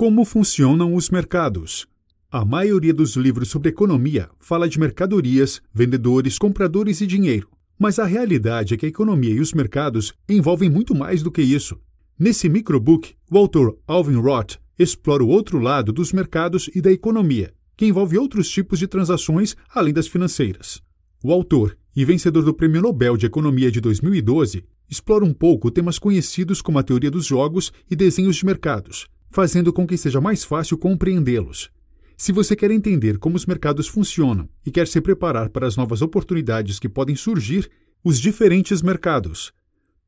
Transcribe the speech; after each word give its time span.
Como 0.00 0.24
funcionam 0.24 0.94
os 0.94 1.10
mercados? 1.10 1.86
A 2.32 2.42
maioria 2.42 2.94
dos 2.94 3.16
livros 3.16 3.50
sobre 3.50 3.68
economia 3.68 4.30
fala 4.40 4.66
de 4.66 4.80
mercadorias, 4.80 5.60
vendedores, 5.74 6.38
compradores 6.38 7.02
e 7.02 7.06
dinheiro. 7.06 7.50
Mas 7.78 7.98
a 7.98 8.06
realidade 8.06 8.72
é 8.72 8.78
que 8.78 8.86
a 8.86 8.88
economia 8.88 9.34
e 9.34 9.40
os 9.40 9.52
mercados 9.52 10.14
envolvem 10.26 10.70
muito 10.70 10.94
mais 10.94 11.22
do 11.22 11.30
que 11.30 11.42
isso. 11.42 11.78
Nesse 12.18 12.48
microbook, 12.48 13.14
o 13.30 13.36
autor 13.36 13.76
Alvin 13.86 14.16
Roth 14.16 14.56
explora 14.78 15.22
o 15.22 15.28
outro 15.28 15.58
lado 15.58 15.92
dos 15.92 16.14
mercados 16.14 16.70
e 16.74 16.80
da 16.80 16.90
economia, 16.90 17.52
que 17.76 17.84
envolve 17.84 18.16
outros 18.16 18.48
tipos 18.48 18.78
de 18.78 18.86
transações 18.86 19.54
além 19.68 19.92
das 19.92 20.06
financeiras. 20.06 20.80
O 21.22 21.30
autor 21.30 21.76
e 21.94 22.06
vencedor 22.06 22.42
do 22.42 22.54
Prêmio 22.54 22.80
Nobel 22.80 23.18
de 23.18 23.26
Economia 23.26 23.70
de 23.70 23.82
2012 23.82 24.64
explora 24.88 25.26
um 25.26 25.34
pouco 25.34 25.70
temas 25.70 25.98
conhecidos 25.98 26.62
como 26.62 26.78
a 26.78 26.82
teoria 26.82 27.10
dos 27.10 27.26
jogos 27.26 27.70
e 27.90 27.94
desenhos 27.94 28.36
de 28.36 28.46
mercados, 28.46 29.06
fazendo 29.30 29.72
com 29.72 29.86
que 29.86 29.96
seja 29.96 30.20
mais 30.20 30.44
fácil 30.44 30.76
compreendê-los. 30.76 31.70
Se 32.16 32.32
você 32.32 32.54
quer 32.54 32.70
entender 32.70 33.18
como 33.18 33.36
os 33.36 33.46
mercados 33.46 33.88
funcionam 33.88 34.48
e 34.66 34.70
quer 34.70 34.86
se 34.86 35.00
preparar 35.00 35.48
para 35.48 35.66
as 35.66 35.76
novas 35.76 36.02
oportunidades 36.02 36.78
que 36.78 36.88
podem 36.88 37.16
surgir, 37.16 37.70
os 38.04 38.18
diferentes 38.18 38.82
mercados. 38.82 39.52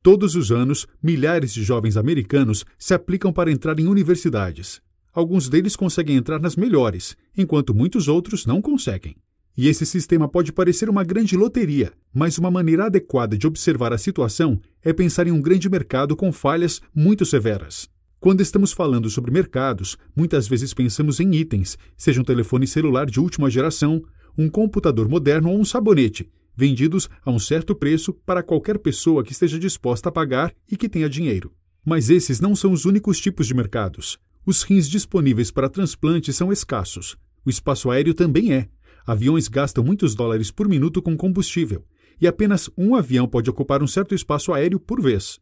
Todos 0.02 0.34
os 0.34 0.50
anos, 0.50 0.86
milhares 1.02 1.54
de 1.54 1.62
jovens 1.62 1.96
americanos 1.96 2.64
se 2.78 2.92
aplicam 2.92 3.32
para 3.32 3.50
entrar 3.50 3.78
em 3.78 3.86
universidades. 3.86 4.82
Alguns 5.12 5.48
deles 5.48 5.76
conseguem 5.76 6.16
entrar 6.16 6.40
nas 6.40 6.56
melhores, 6.56 7.16
enquanto 7.36 7.74
muitos 7.74 8.08
outros 8.08 8.44
não 8.44 8.60
conseguem. 8.60 9.16
E 9.56 9.68
esse 9.68 9.84
sistema 9.84 10.26
pode 10.26 10.52
parecer 10.52 10.88
uma 10.88 11.04
grande 11.04 11.36
loteria, 11.36 11.92
mas 12.12 12.38
uma 12.38 12.50
maneira 12.50 12.86
adequada 12.86 13.36
de 13.36 13.46
observar 13.46 13.92
a 13.92 13.98
situação 13.98 14.58
é 14.82 14.92
pensar 14.92 15.26
em 15.26 15.30
um 15.30 15.40
grande 15.40 15.68
mercado 15.68 16.16
com 16.16 16.32
falhas 16.32 16.80
muito 16.94 17.26
severas. 17.26 17.91
Quando 18.22 18.40
estamos 18.40 18.70
falando 18.70 19.10
sobre 19.10 19.32
mercados, 19.32 19.98
muitas 20.14 20.46
vezes 20.46 20.72
pensamos 20.72 21.18
em 21.18 21.34
itens, 21.34 21.76
seja 21.96 22.20
um 22.20 22.24
telefone 22.24 22.68
celular 22.68 23.04
de 23.04 23.18
última 23.18 23.50
geração, 23.50 24.00
um 24.38 24.48
computador 24.48 25.08
moderno 25.08 25.50
ou 25.50 25.58
um 25.58 25.64
sabonete, 25.64 26.30
vendidos 26.54 27.10
a 27.24 27.32
um 27.32 27.38
certo 27.40 27.74
preço 27.74 28.14
para 28.24 28.40
qualquer 28.40 28.78
pessoa 28.78 29.24
que 29.24 29.32
esteja 29.32 29.58
disposta 29.58 30.08
a 30.08 30.12
pagar 30.12 30.54
e 30.70 30.76
que 30.76 30.88
tenha 30.88 31.08
dinheiro. 31.08 31.52
Mas 31.84 32.10
esses 32.10 32.38
não 32.38 32.54
são 32.54 32.70
os 32.70 32.84
únicos 32.84 33.18
tipos 33.18 33.48
de 33.48 33.54
mercados. 33.54 34.20
Os 34.46 34.62
rins 34.62 34.88
disponíveis 34.88 35.50
para 35.50 35.68
transplante 35.68 36.32
são 36.32 36.52
escassos. 36.52 37.16
O 37.44 37.50
espaço 37.50 37.90
aéreo 37.90 38.14
também 38.14 38.54
é. 38.54 38.68
Aviões 39.04 39.48
gastam 39.48 39.82
muitos 39.82 40.14
dólares 40.14 40.48
por 40.48 40.68
minuto 40.68 41.02
com 41.02 41.16
combustível, 41.16 41.84
e 42.20 42.28
apenas 42.28 42.70
um 42.78 42.94
avião 42.94 43.26
pode 43.26 43.50
ocupar 43.50 43.82
um 43.82 43.88
certo 43.88 44.14
espaço 44.14 44.52
aéreo 44.52 44.78
por 44.78 45.02
vez. 45.02 45.40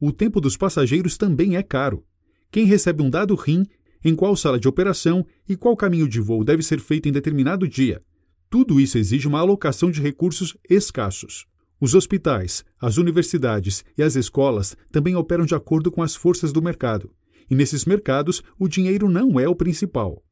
O 0.00 0.12
tempo 0.12 0.40
dos 0.40 0.56
passageiros 0.56 1.16
também 1.16 1.56
é 1.56 1.64
caro 1.64 2.04
quem 2.52 2.66
recebe 2.66 3.02
um 3.02 3.10
dado 3.10 3.34
rim, 3.34 3.66
em 4.04 4.14
qual 4.14 4.36
sala 4.36 4.60
de 4.60 4.68
operação 4.68 5.26
e 5.48 5.56
qual 5.56 5.76
caminho 5.76 6.06
de 6.06 6.20
voo 6.20 6.44
deve 6.44 6.62
ser 6.62 6.78
feito 6.78 7.08
em 7.08 7.12
determinado 7.12 7.66
dia. 7.66 8.02
Tudo 8.50 8.78
isso 8.78 8.98
exige 8.98 9.26
uma 9.26 9.40
alocação 9.40 9.90
de 9.90 10.02
recursos 10.02 10.54
escassos. 10.68 11.46
Os 11.80 11.94
hospitais, 11.94 12.62
as 12.78 12.98
universidades 12.98 13.82
e 13.96 14.02
as 14.02 14.14
escolas 14.14 14.76
também 14.92 15.16
operam 15.16 15.46
de 15.46 15.54
acordo 15.54 15.90
com 15.90 16.02
as 16.02 16.14
forças 16.14 16.52
do 16.52 16.62
mercado. 16.62 17.10
E 17.50 17.54
nesses 17.54 17.86
mercados, 17.86 18.42
o 18.58 18.68
dinheiro 18.68 19.08
não 19.08 19.40
é 19.40 19.48
o 19.48 19.56
principal. 19.56 20.22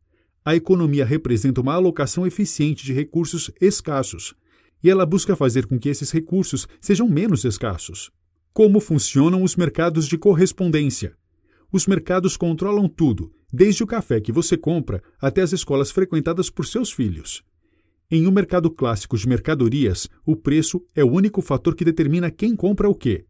A 0.44 0.55
economia 0.55 1.05
representa 1.05 1.60
uma 1.60 1.74
alocação 1.74 2.27
eficiente 2.27 2.84
de 2.84 2.92
recursos 2.92 3.50
escassos, 3.60 4.34
e 4.82 4.90
ela 4.90 5.05
busca 5.06 5.34
fazer 5.34 5.66
com 5.66 5.78
que 5.78 5.88
esses 5.88 6.10
recursos 6.10 6.68
sejam 6.80 7.08
menos 7.08 7.44
escassos. 7.44 8.10
Como 8.52 8.80
funcionam 8.80 9.42
os 9.42 9.56
mercados 9.56 10.06
de 10.06 10.18
correspondência? 10.18 11.16
Os 11.72 11.86
mercados 11.86 12.36
controlam 12.36 12.88
tudo, 12.88 13.32
desde 13.52 13.84
o 13.84 13.86
café 13.86 14.20
que 14.20 14.32
você 14.32 14.56
compra 14.56 15.02
até 15.20 15.40
as 15.40 15.52
escolas 15.52 15.90
frequentadas 15.90 16.50
por 16.50 16.66
seus 16.66 16.90
filhos. 16.90 17.42
Em 18.10 18.27
um 18.27 18.32
mercado 18.32 18.68
clássico 18.68 19.16
de 19.16 19.28
mercadorias, 19.28 20.08
o 20.27 20.34
preço 20.34 20.84
é 20.96 21.04
o 21.04 21.12
único 21.12 21.40
fator 21.40 21.77
que 21.77 21.84
determina 21.84 22.28
quem 22.28 22.56
compra 22.56 22.89
o 22.89 22.95
quê. 22.95 23.24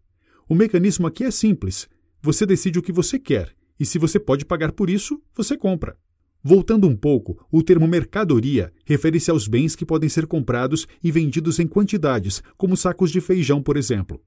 O 0.48 0.54
mecanismo 0.54 1.06
aqui 1.06 1.22
é 1.22 1.30
simples. 1.30 1.86
Você 2.22 2.46
decide 2.46 2.78
o 2.78 2.82
que 2.82 2.92
você 2.92 3.18
quer, 3.18 3.54
e 3.78 3.84
se 3.84 3.98
você 3.98 4.18
pode 4.18 4.46
pagar 4.46 4.72
por 4.72 4.88
isso, 4.88 5.20
você 5.34 5.56
compra. 5.56 5.98
Voltando 6.42 6.88
um 6.88 6.96
pouco, 6.96 7.46
o 7.52 7.62
termo 7.62 7.86
mercadoria 7.86 8.72
refere-se 8.86 9.30
aos 9.30 9.46
bens 9.46 9.76
que 9.76 9.84
podem 9.84 10.08
ser 10.08 10.26
comprados 10.26 10.86
e 11.04 11.12
vendidos 11.12 11.58
em 11.58 11.66
quantidades, 11.66 12.42
como 12.56 12.74
sacos 12.74 13.10
de 13.10 13.20
feijão, 13.20 13.62
por 13.62 13.76
exemplo. 13.76 14.18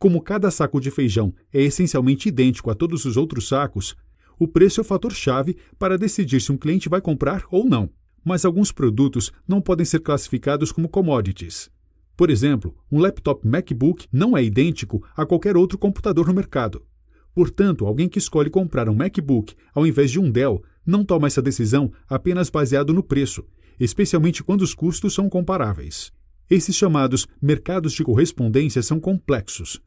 Como 0.00 0.22
cada 0.22 0.50
saco 0.50 0.80
de 0.80 0.90
feijão 0.90 1.34
é 1.52 1.62
essencialmente 1.62 2.26
idêntico 2.26 2.70
a 2.70 2.74
todos 2.74 3.04
os 3.04 3.18
outros 3.18 3.46
sacos, 3.46 3.94
o 4.38 4.48
preço 4.48 4.80
é 4.80 4.82
o 4.82 4.84
fator-chave 4.84 5.58
para 5.78 5.98
decidir 5.98 6.40
se 6.40 6.50
um 6.50 6.56
cliente 6.56 6.88
vai 6.88 7.02
comprar 7.02 7.44
ou 7.50 7.66
não. 7.66 7.90
Mas 8.24 8.46
alguns 8.46 8.72
produtos 8.72 9.30
não 9.46 9.60
podem 9.60 9.84
ser 9.84 10.00
classificados 10.00 10.72
como 10.72 10.88
commodities. 10.88 11.70
Por 12.16 12.30
exemplo, 12.30 12.74
um 12.90 12.98
laptop 12.98 13.46
MacBook 13.46 14.06
não 14.10 14.34
é 14.34 14.42
idêntico 14.42 15.06
a 15.14 15.26
qualquer 15.26 15.54
outro 15.54 15.76
computador 15.76 16.28
no 16.28 16.32
mercado. 16.32 16.82
Portanto, 17.34 17.84
alguém 17.84 18.08
que 18.08 18.18
escolhe 18.18 18.48
comprar 18.48 18.88
um 18.88 18.94
MacBook 18.94 19.54
ao 19.74 19.86
invés 19.86 20.10
de 20.10 20.18
um 20.18 20.30
Dell 20.30 20.64
não 20.86 21.04
toma 21.04 21.26
essa 21.26 21.42
decisão 21.42 21.92
apenas 22.08 22.48
baseado 22.48 22.94
no 22.94 23.02
preço, 23.02 23.44
especialmente 23.78 24.42
quando 24.42 24.62
os 24.62 24.72
custos 24.72 25.12
são 25.12 25.28
comparáveis. 25.28 26.10
Esses 26.48 26.74
chamados 26.74 27.28
mercados 27.40 27.92
de 27.92 28.02
correspondência 28.02 28.82
são 28.82 28.98
complexos, 28.98 29.78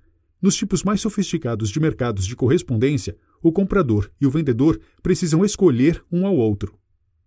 nos 0.44 0.56
tipos 0.56 0.84
mais 0.84 1.02
sofisticados 1.02 1.70
de 1.70 1.80
mercados 1.80 2.26
de 2.28 2.36
correspondência, 2.36 3.18
o 3.42 3.52
comprador 3.52 4.12
e 4.22 4.28
o 4.28 4.30
vendedor 4.30 4.80
precisam 5.02 5.44
escolher 5.44 6.04
um 6.12 6.28
ao 6.28 6.36
outro. 6.36 6.78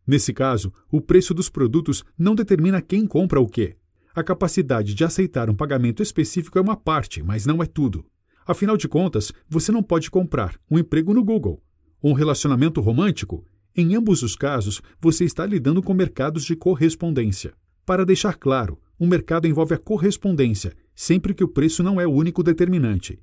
Nesse 0.06 0.32
caso, 0.32 0.72
o 0.92 1.00
preço 1.00 1.34
dos 1.34 1.48
produtos 1.48 2.04
não 2.16 2.34
determina 2.34 2.80
quem 2.80 3.06
compra 3.06 3.40
o 3.40 3.48
quê. 3.48 3.76
A 4.14 4.22
capacidade 4.22 4.94
de 4.94 5.02
aceitar 5.02 5.50
um 5.50 5.54
pagamento 5.54 6.02
específico 6.02 6.58
é 6.58 6.62
uma 6.62 6.76
parte, 6.76 7.22
mas 7.22 7.44
não 7.44 7.60
é 7.62 7.66
tudo. 7.66 8.04
Afinal 8.46 8.76
de 8.76 8.86
contas, 8.86 9.32
você 9.48 9.72
não 9.72 9.82
pode 9.82 10.10
comprar 10.10 10.56
um 10.70 10.78
emprego 10.78 11.12
no 11.12 11.24
Google 11.24 11.60
um 12.02 12.12
relacionamento 12.12 12.80
romântico. 12.80 13.44
Em 13.74 13.94
ambos 13.94 14.22
os 14.22 14.36
casos, 14.36 14.80
você 15.00 15.24
está 15.24 15.44
lidando 15.44 15.82
com 15.82 15.92
mercados 15.92 16.44
de 16.44 16.54
correspondência. 16.54 17.52
Para 17.84 18.06
deixar 18.06 18.36
claro, 18.36 18.78
um 18.98 19.06
mercado 19.06 19.46
envolve 19.46 19.74
a 19.74 19.78
correspondência, 19.78 20.72
sempre 20.96 21.34
que 21.34 21.44
o 21.44 21.48
preço 21.48 21.82
não 21.82 22.00
é 22.00 22.06
o 22.06 22.12
único 22.12 22.42
determinante. 22.42 23.20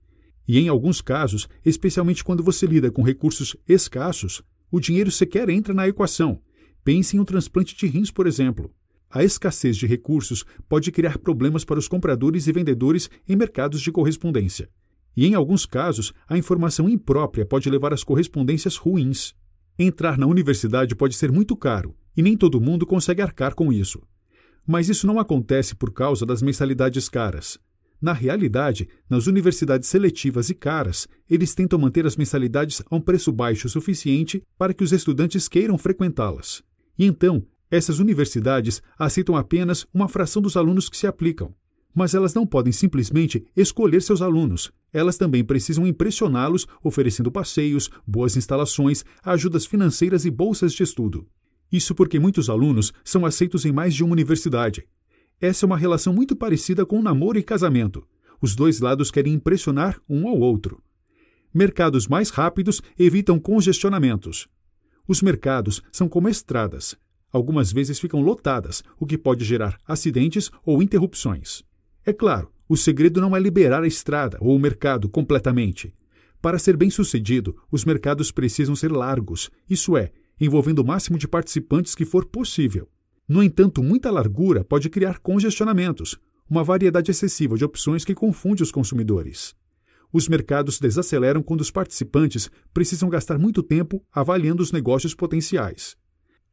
E 0.47 0.59
em 0.59 0.69
alguns 0.69 1.01
casos, 1.01 1.49
especialmente 1.65 2.23
quando 2.23 2.43
você 2.43 2.67
lida 2.67 2.91
com 2.91 3.01
recursos 3.01 3.57
escassos, 3.67 4.43
o 4.71 4.79
dinheiro 4.79 5.11
sequer 5.11 5.49
entra 5.49 5.73
na 5.73 5.87
equação. 5.87 6.39
Pense 6.83 7.17
em 7.17 7.19
um 7.19 7.25
transplante 7.25 7.75
de 7.75 7.87
rins, 7.87 8.11
por 8.11 8.27
exemplo. 8.27 8.71
A 9.09 9.23
escassez 9.23 9.75
de 9.77 9.87
recursos 9.87 10.45
pode 10.69 10.91
criar 10.91 11.17
problemas 11.17 11.65
para 11.65 11.79
os 11.79 11.87
compradores 11.87 12.47
e 12.47 12.51
vendedores 12.51 13.09
em 13.27 13.35
mercados 13.35 13.81
de 13.81 13.91
correspondência. 13.91 14.69
E 15.15 15.25
em 15.25 15.33
alguns 15.33 15.65
casos, 15.65 16.13
a 16.27 16.37
informação 16.37 16.89
imprópria 16.89 17.45
pode 17.45 17.69
levar 17.69 17.93
às 17.93 18.03
correspondências 18.03 18.75
ruins. 18.75 19.33
Entrar 19.77 20.17
na 20.17 20.27
universidade 20.27 20.95
pode 20.95 21.15
ser 21.15 21.31
muito 21.31 21.55
caro, 21.55 21.95
e 22.17 22.21
nem 22.21 22.35
todo 22.35 22.61
mundo 22.61 22.85
consegue 22.85 23.21
arcar 23.21 23.55
com 23.55 23.71
isso. 23.71 24.01
Mas 24.65 24.89
isso 24.89 25.05
não 25.05 25.19
acontece 25.19 25.75
por 25.75 25.91
causa 25.91 26.25
das 26.25 26.41
mensalidades 26.41 27.09
caras. 27.09 27.59
Na 28.01 28.11
realidade, 28.11 28.89
nas 29.09 29.27
universidades 29.27 29.87
seletivas 29.87 30.49
e 30.49 30.53
caras, 30.53 31.07
eles 31.29 31.55
tentam 31.55 31.79
manter 31.79 32.05
as 32.05 32.17
mensalidades 32.17 32.81
a 32.89 32.95
um 32.95 32.99
preço 32.99 33.31
baixo 33.31 33.67
o 33.67 33.69
suficiente 33.69 34.43
para 34.57 34.73
que 34.73 34.83
os 34.83 34.91
estudantes 34.91 35.47
queiram 35.47 35.77
frequentá-las. 35.77 36.61
E 36.99 37.05
então, 37.05 37.45
essas 37.71 37.99
universidades 37.99 38.81
aceitam 38.99 39.35
apenas 39.35 39.87
uma 39.93 40.09
fração 40.09 40.41
dos 40.41 40.57
alunos 40.57 40.89
que 40.89 40.97
se 40.97 41.07
aplicam. 41.07 41.55
Mas 41.95 42.13
elas 42.13 42.33
não 42.33 42.45
podem 42.45 42.73
simplesmente 42.73 43.45
escolher 43.55 44.01
seus 44.01 44.21
alunos. 44.21 44.71
Elas 44.91 45.17
também 45.17 45.43
precisam 45.43 45.87
impressioná-los, 45.87 46.67
oferecendo 46.83 47.31
passeios, 47.31 47.89
boas 48.05 48.35
instalações, 48.35 49.05
ajudas 49.23 49.65
financeiras 49.65 50.25
e 50.25 50.29
bolsas 50.29 50.73
de 50.73 50.83
estudo. 50.83 51.25
Isso 51.73 51.95
porque 51.95 52.19
muitos 52.19 52.51
alunos 52.51 52.93
são 53.03 53.25
aceitos 53.25 53.65
em 53.65 53.71
mais 53.71 53.95
de 53.95 54.03
uma 54.03 54.13
universidade. 54.13 54.87
Essa 55.41 55.65
é 55.65 55.67
uma 55.67 55.75
relação 55.75 56.13
muito 56.13 56.35
parecida 56.35 56.85
com 56.85 57.01
namoro 57.01 57.39
e 57.39 57.41
casamento. 57.41 58.07
Os 58.39 58.55
dois 58.55 58.79
lados 58.79 59.09
querem 59.09 59.33
impressionar 59.33 59.99
um 60.07 60.27
ao 60.27 60.37
outro. 60.37 60.83
Mercados 61.51 62.07
mais 62.07 62.29
rápidos 62.29 62.79
evitam 62.97 63.39
congestionamentos. 63.39 64.47
Os 65.07 65.23
mercados 65.23 65.81
são 65.91 66.07
como 66.07 66.29
estradas. 66.29 66.95
Algumas 67.31 67.71
vezes 67.71 67.99
ficam 67.99 68.21
lotadas, 68.21 68.83
o 68.99 69.07
que 69.07 69.17
pode 69.17 69.43
gerar 69.43 69.79
acidentes 69.87 70.51
ou 70.63 70.83
interrupções. 70.83 71.63
É 72.05 72.13
claro, 72.13 72.51
o 72.69 72.77
segredo 72.77 73.19
não 73.19 73.35
é 73.35 73.39
liberar 73.39 73.81
a 73.81 73.87
estrada 73.87 74.37
ou 74.39 74.55
o 74.55 74.59
mercado 74.59 75.09
completamente. 75.09 75.91
Para 76.39 76.59
ser 76.59 76.77
bem 76.77 76.91
sucedido, 76.91 77.55
os 77.71 77.83
mercados 77.83 78.29
precisam 78.29 78.75
ser 78.75 78.91
largos, 78.91 79.49
isso 79.67 79.97
é, 79.97 80.11
envolvendo 80.39 80.79
o 80.79 80.85
máximo 80.85 81.17
de 81.17 81.27
participantes 81.27 81.95
que 81.95 82.05
for 82.05 82.25
possível. 82.25 82.89
No 83.27 83.41
entanto, 83.41 83.81
muita 83.81 84.11
largura 84.11 84.63
pode 84.63 84.89
criar 84.89 85.19
congestionamentos, 85.19 86.17
uma 86.49 86.63
variedade 86.63 87.09
excessiva 87.09 87.57
de 87.57 87.65
opções 87.65 88.03
que 88.03 88.13
confunde 88.13 88.61
os 88.63 88.71
consumidores. 88.71 89.55
Os 90.11 90.27
mercados 90.27 90.79
desaceleram 90.79 91.41
quando 91.41 91.61
os 91.61 91.71
participantes 91.71 92.49
precisam 92.73 93.09
gastar 93.09 93.39
muito 93.39 93.63
tempo 93.63 94.05
avaliando 94.11 94.61
os 94.61 94.71
negócios 94.71 95.15
potenciais. 95.15 95.95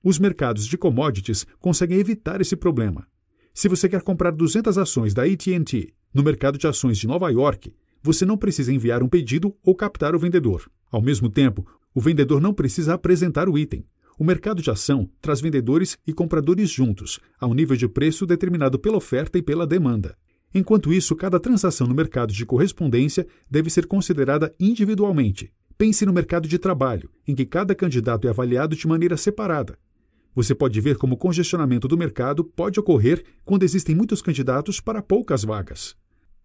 Os 0.03 0.19
mercados 0.19 0.67
de 0.67 0.79
commodities 0.79 1.47
conseguem 1.59 1.99
evitar 1.99 2.41
esse 2.41 2.57
problema. 2.57 3.07
Se 3.53 3.69
você 3.69 3.89
quer 3.89 4.01
comprar 4.01 4.31
200 4.31 4.79
ações 4.79 5.13
da 5.13 5.25
AT&T 5.25 5.93
no 6.15 6.23
mercado 6.23 6.57
de 6.57 6.67
ações 6.67 6.97
de 6.97 7.07
Nova 7.07 7.29
York, 7.29 7.75
você 8.03 8.25
não 8.25 8.39
precisa 8.39 8.73
enviar 8.73 9.03
um 9.03 9.09
pedido 9.09 9.55
ou 9.63 9.75
captar 9.75 10.15
o 10.15 10.19
vendedor. 10.19 10.71
Ao 10.91 11.03
mesmo 11.03 11.29
tempo, 11.29 11.67
o 11.95 12.01
vendedor 12.01 12.41
não 12.41 12.55
precisa 12.55 12.95
apresentar 12.95 13.49
o 13.49 13.59
item. 13.59 13.85
O 14.19 14.25
mercado 14.25 14.63
de 14.63 14.71
ação 14.71 15.09
traz 15.21 15.41
vendedores 15.41 15.97
e 16.07 16.13
compradores 16.13 16.71
juntos, 16.71 17.19
a 17.41 17.47
um 17.47 17.55
nível 17.55 17.77
de 17.77 17.89
preço 17.89 18.27
determinado 18.27 18.79
pela 18.79 18.97
oferta 18.97 19.39
e 19.39 19.43
pela 19.43 19.67
demanda. 19.67 20.17
Enquanto 20.55 20.93
isso, 20.93 21.17
cada 21.17 21.41
transação 21.41 21.87
no 21.87 21.95
mercado 21.95 22.33
de 22.33 22.45
correspondência 22.45 23.27
deve 23.51 23.71
ser 23.71 23.87
considerada 23.87 24.55
individualmente. 24.59 25.53
Pense 25.79 26.05
no 26.05 26.13
mercado 26.13 26.47
de 26.47 26.59
trabalho, 26.59 27.09
em 27.27 27.35
que 27.35 27.47
cada 27.47 27.75
candidato 27.75 28.27
é 28.27 28.31
avaliado 28.31 28.77
de 28.77 28.87
maneira 28.87 29.17
separada. 29.17 29.79
Você 30.35 30.55
pode 30.55 30.81
ver 30.81 30.97
como 30.97 31.15
o 31.15 31.19
congestionamento 31.19 31.89
do 31.89 31.97
mercado 31.97 32.45
pode 32.45 32.79
ocorrer 32.79 33.25
quando 33.45 33.63
existem 33.63 33.95
muitos 33.95 34.21
candidatos 34.21 34.81
para 34.81 35.03
poucas 35.03 35.45
vagas. 35.45 35.97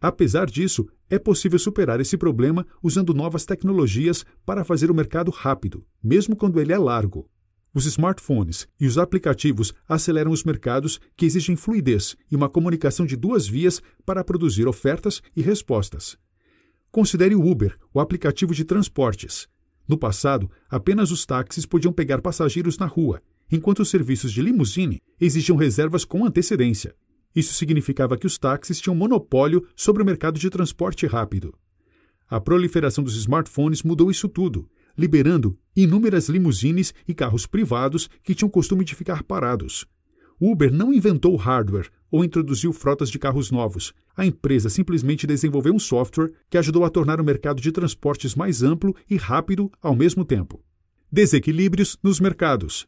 Apesar 0.01 0.47
disso, 0.47 0.88
é 1.09 1.18
possível 1.18 1.57
superar 1.57 2.00
esse 2.00 2.18
problema 2.18 2.65
usando 2.81 3.13
novas 3.13 3.45
tecnologias 3.45 4.25
para 4.45 4.63
fazer 4.63 4.92
o 4.92 4.95
mercado 4.95 5.31
rápido, 5.31 5.86
mesmo 6.03 6.36
quando 6.36 6.59
ele 6.59 6.74
é 6.74 6.77
largo. 6.77 7.30
Os 7.74 7.86
smartphones 7.86 8.68
e 8.80 8.88
os 8.88 8.97
aplicativos 8.97 9.74
aceleram 9.88 10.31
os 10.31 10.44
mercados 10.44 11.00
que 11.18 11.25
exigem 11.25 11.56
fluidez 11.56 12.15
e 12.31 12.36
uma 12.36 12.47
comunicação 12.47 13.06
de 13.06 13.15
duas 13.15 13.47
vias 13.47 13.81
para 14.06 14.24
produzir 14.24 14.68
ofertas 14.68 15.21
e 15.36 15.42
respostas. 15.42 16.18
Considere 16.91 17.36
o 17.36 17.45
Uber, 17.45 17.77
o 17.94 18.00
aplicativo 18.00 18.53
de 18.53 18.63
transportes. 18.63 19.48
No 19.88 19.98
passado, 19.98 20.50
apenas 20.69 21.12
os 21.12 21.25
táxis 21.25 21.65
podiam 21.65 21.91
pegar 21.91 22.21
passageiros 22.21 22.77
na 22.77 22.86
rua 22.86 23.21
enquanto 23.51 23.80
os 23.80 23.89
serviços 23.89 24.31
de 24.31 24.41
limusine 24.41 25.01
exigiam 25.19 25.57
reservas 25.57 26.03
com 26.03 26.25
antecedência. 26.25 26.95
Isso 27.36 27.54
significava 27.54 28.18
que 28.18 28.26
os 28.26 28.38
táxis 28.38 28.80
tinham 28.80 28.96
monopólio 28.96 29.68
sobre 29.76 30.02
o 30.02 30.06
mercado 30.06 30.40
de 30.40 30.50
transporte 30.50 31.06
rápido. 31.06 31.54
A 32.28 32.40
proliferação 32.40 33.04
dos 33.04 33.16
smartphones 33.18 33.84
mudou 33.84 34.10
isso 34.10 34.30
tudo, 34.30 34.70
liberando 34.98 35.58
inúmeras 35.76 36.30
limusines 36.30 36.94
e 37.08 37.14
carros 37.14 37.46
privados 37.46 38.10
que 38.24 38.34
tinham 38.34 38.50
costume 38.50 38.86
de 38.86 38.96
ficar 38.96 39.22
parados. 39.24 39.86
Uber 40.40 40.72
não 40.72 40.94
inventou 40.94 41.36
hardware 41.36 41.90
ou 42.12 42.24
introduziu 42.24 42.74
frotas 42.74 43.10
de 43.10 43.20
carros 43.20 43.52
novos. 43.52 43.94
A 44.16 44.26
empresa 44.26 44.70
simplesmente 44.70 45.28
desenvolveu 45.28 45.74
um 45.74 45.80
software 45.80 46.32
que 46.50 46.58
ajudou 46.58 46.84
a 46.84 46.90
tornar 46.90 47.22
o 47.22 47.24
mercado 47.24 47.62
de 47.62 47.72
transportes 47.72 48.36
mais 48.36 48.64
amplo 48.64 48.96
e 49.10 49.18
rápido 49.18 49.72
ao 49.82 49.96
mesmo 49.96 50.26
tempo. 50.26 50.64
Desequilíbrios 51.12 51.98
nos 52.02 52.20
mercados. 52.20 52.88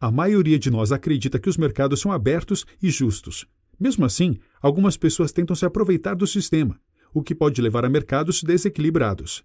A 0.00 0.10
maioria 0.10 0.58
de 0.58 0.70
nós 0.70 0.90
acredita 0.90 1.38
que 1.38 1.48
os 1.48 1.56
mercados 1.56 2.00
são 2.00 2.10
abertos 2.10 2.64
e 2.82 2.90
justos. 2.90 3.46
Mesmo 3.82 4.04
assim, 4.04 4.38
algumas 4.60 4.96
pessoas 4.96 5.32
tentam 5.32 5.56
se 5.56 5.66
aproveitar 5.66 6.14
do 6.14 6.24
sistema, 6.24 6.78
o 7.12 7.20
que 7.20 7.34
pode 7.34 7.60
levar 7.60 7.84
a 7.84 7.88
mercados 7.88 8.40
desequilibrados. 8.40 9.42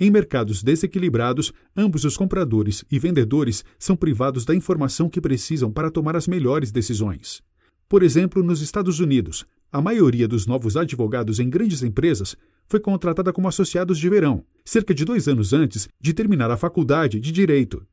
Em 0.00 0.10
mercados 0.10 0.64
desequilibrados, 0.64 1.52
ambos 1.76 2.04
os 2.04 2.16
compradores 2.16 2.84
e 2.90 2.98
vendedores 2.98 3.64
são 3.78 3.94
privados 3.94 4.44
da 4.44 4.52
informação 4.52 5.08
que 5.08 5.20
precisam 5.20 5.70
para 5.70 5.92
tomar 5.92 6.16
as 6.16 6.26
melhores 6.26 6.72
decisões. 6.72 7.40
Por 7.88 8.02
exemplo, 8.02 8.42
nos 8.42 8.60
Estados 8.62 8.98
Unidos, 8.98 9.46
a 9.70 9.80
maioria 9.80 10.26
dos 10.26 10.44
novos 10.44 10.76
advogados 10.76 11.38
em 11.38 11.48
grandes 11.48 11.80
empresas 11.84 12.36
foi 12.66 12.80
contratada 12.80 13.32
como 13.32 13.46
associados 13.46 13.96
de 13.96 14.10
verão, 14.10 14.44
cerca 14.64 14.92
de 14.92 15.04
dois 15.04 15.28
anos 15.28 15.52
antes 15.52 15.88
de 16.00 16.12
terminar 16.12 16.50
a 16.50 16.56
faculdade 16.56 17.20
de 17.20 17.30
direito. 17.30 17.86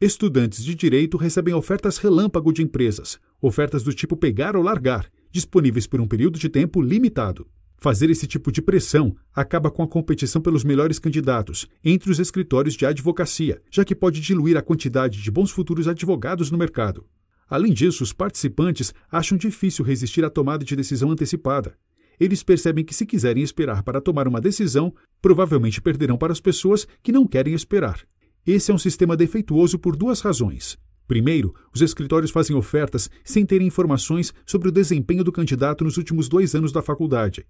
Estudantes 0.00 0.64
de 0.64 0.74
direito 0.74 1.18
recebem 1.18 1.52
ofertas 1.52 1.98
relâmpago 1.98 2.54
de 2.54 2.62
empresas, 2.62 3.18
ofertas 3.38 3.82
do 3.82 3.92
tipo 3.92 4.16
pegar 4.16 4.56
ou 4.56 4.62
largar, 4.62 5.10
disponíveis 5.36 5.86
por 5.86 6.00
um 6.00 6.08
período 6.08 6.38
de 6.38 6.48
tempo 6.48 6.80
limitado. 6.80 7.46
Fazer 7.76 8.08
esse 8.08 8.26
tipo 8.26 8.50
de 8.50 8.62
pressão 8.62 9.14
acaba 9.34 9.70
com 9.70 9.82
a 9.82 9.86
competição 9.86 10.40
pelos 10.40 10.64
melhores 10.64 10.98
candidatos 10.98 11.68
entre 11.84 12.10
os 12.10 12.18
escritórios 12.18 12.74
de 12.74 12.86
advocacia, 12.86 13.60
já 13.70 13.84
que 13.84 13.94
pode 13.94 14.18
diluir 14.18 14.56
a 14.56 14.62
quantidade 14.62 15.22
de 15.22 15.30
bons 15.30 15.50
futuros 15.50 15.86
advogados 15.86 16.50
no 16.50 16.56
mercado. 16.56 17.04
Além 17.50 17.74
disso, 17.74 18.02
os 18.02 18.14
participantes 18.14 18.94
acham 19.12 19.36
difícil 19.36 19.84
resistir 19.84 20.24
à 20.24 20.30
tomada 20.30 20.64
de 20.64 20.74
decisão 20.74 21.10
antecipada. 21.10 21.76
Eles 22.18 22.42
percebem 22.42 22.82
que, 22.82 22.94
se 22.94 23.04
quiserem 23.04 23.42
esperar 23.42 23.82
para 23.82 24.00
tomar 24.00 24.26
uma 24.26 24.40
decisão, 24.40 24.94
provavelmente 25.20 25.82
perderão 25.82 26.16
para 26.16 26.32
as 26.32 26.40
pessoas 26.40 26.88
que 27.02 27.12
não 27.12 27.26
querem 27.26 27.52
esperar. 27.52 28.00
Esse 28.46 28.70
é 28.70 28.74
um 28.74 28.78
sistema 28.78 29.14
defeituoso 29.14 29.78
por 29.78 29.96
duas 29.96 30.22
razões. 30.22 30.78
Primeiro, 31.06 31.54
os 31.74 31.80
escritórios 31.80 32.30
fazem 32.30 32.56
ofertas 32.56 33.08
sem 33.24 33.46
terem 33.46 33.66
informações 33.66 34.34
sobre 34.44 34.68
o 34.68 34.72
desempenho 34.72 35.22
do 35.22 35.32
candidato 35.32 35.84
nos 35.84 35.96
últimos 35.96 36.28
dois 36.28 36.54
anos 36.54 36.72
da 36.72 36.82
faculdade. 36.82 37.46